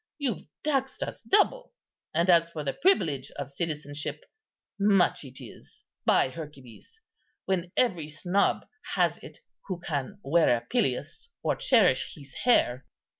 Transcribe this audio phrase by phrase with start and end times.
[0.17, 1.73] You've taxed us double;
[2.11, 4.23] and as for the privilege of citizenship,
[4.79, 6.99] much it is, by Hercules,
[7.45, 12.87] when every snob has it who can wear a pileus or cherish his hair."